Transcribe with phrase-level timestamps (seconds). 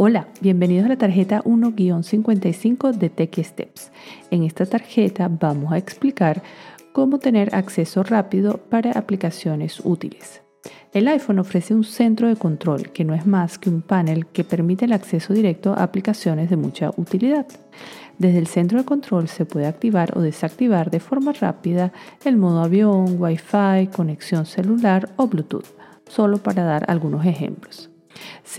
[0.00, 3.90] Hola, bienvenidos a la tarjeta 1-55 de Techie Steps.
[4.30, 6.40] En esta tarjeta vamos a explicar
[6.92, 10.40] cómo tener acceso rápido para aplicaciones útiles.
[10.92, 14.44] El iPhone ofrece un centro de control que no es más que un panel que
[14.44, 17.48] permite el acceso directo a aplicaciones de mucha utilidad.
[18.18, 21.92] Desde el centro de control se puede activar o desactivar de forma rápida
[22.24, 25.66] el modo avión, Wi-Fi, conexión celular o Bluetooth,
[26.06, 27.90] solo para dar algunos ejemplos.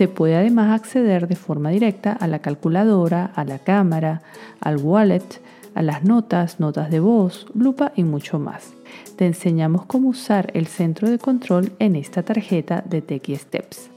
[0.00, 4.22] Se puede además acceder de forma directa a la calculadora, a la cámara,
[4.58, 5.42] al wallet,
[5.74, 8.72] a las notas, notas de voz, lupa y mucho más.
[9.16, 13.90] Te enseñamos cómo usar el centro de control en esta tarjeta de Techie Steps.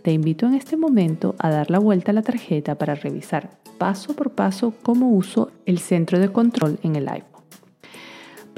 [0.00, 4.16] Te invito en este momento a dar la vuelta a la tarjeta para revisar paso
[4.16, 7.29] por paso cómo uso el centro de control en el iPhone.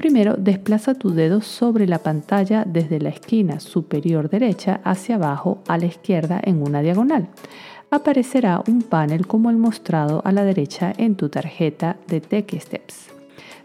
[0.03, 5.77] Primero, desplaza tu dedo sobre la pantalla desde la esquina superior derecha hacia abajo a
[5.77, 7.29] la izquierda en una diagonal.
[7.89, 13.11] Aparecerá un panel como el mostrado a la derecha en tu tarjeta de Tech Steps.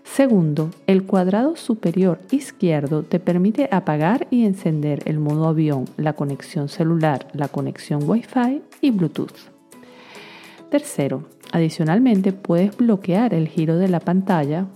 [0.05, 6.69] Segundo, el cuadrado superior izquierdo te permite apagar y encender el modo avión, la conexión
[6.69, 9.51] celular, la conexión Wi-Fi y Bluetooth.
[10.71, 14.69] Tercero, adicionalmente puedes bloquear el giro de la pantalla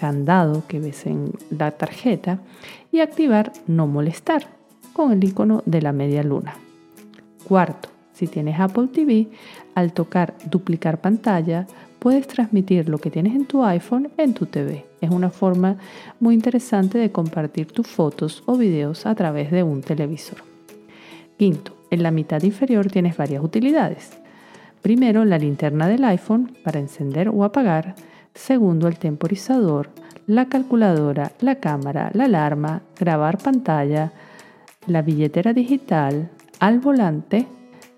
[0.00, 2.38] candado que ves en la tarjeta
[2.90, 4.46] y activar no molestar
[4.94, 6.54] con el icono de la media luna.
[7.46, 9.28] Cuarto, si tienes Apple TV,
[9.74, 11.66] al tocar duplicar pantalla,
[11.98, 14.86] puedes transmitir lo que tienes en tu iPhone en tu TV.
[15.02, 15.76] Es una forma
[16.18, 20.38] muy interesante de compartir tus fotos o videos a través de un televisor.
[21.36, 24.10] Quinto, en la mitad inferior tienes varias utilidades.
[24.82, 27.94] Primero, la linterna del iPhone para encender o apagar
[28.34, 29.90] segundo el temporizador,
[30.26, 34.12] la calculadora, la cámara, la alarma, grabar pantalla,
[34.86, 37.46] la billetera digital, al volante,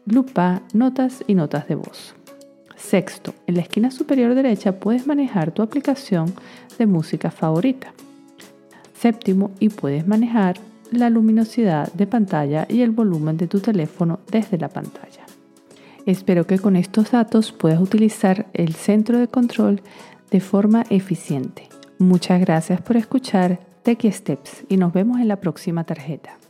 [0.06, 2.14] lupa, notas y notas de voz.
[2.76, 6.32] Sexto, en la esquina superior derecha puedes manejar tu aplicación
[6.78, 7.92] de música favorita.
[8.94, 10.56] Séptimo, y puedes manejar
[10.90, 15.22] la luminosidad de pantalla y el volumen de tu teléfono desde la pantalla.
[16.06, 19.80] Espero que con estos datos puedas utilizar el centro de control
[20.32, 21.68] de forma eficiente.
[21.98, 26.41] Muchas gracias por escuchar Techie Steps y nos vemos en la próxima tarjeta.